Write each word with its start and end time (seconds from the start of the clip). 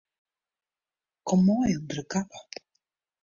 Kom 1.27 1.39
mei 1.45 1.73
ûnder 1.77 1.93
de 1.99 2.01
kappe. 2.11 2.39